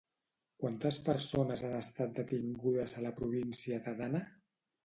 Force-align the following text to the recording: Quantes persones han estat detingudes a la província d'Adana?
Quantes 0.63 0.97
persones 1.09 1.63
han 1.67 1.77
estat 1.81 2.17
detingudes 2.21 2.99
a 3.03 3.07
la 3.07 3.15
província 3.21 3.81
d'Adana? 3.87 4.25